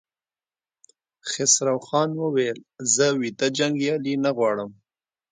خسروخان 1.29 2.09
وويل: 2.23 2.57
زه 2.93 3.05
ويده 3.19 3.47
جنګيالي 3.57 4.13
نه 4.23 4.31
غواړم! 4.37 4.71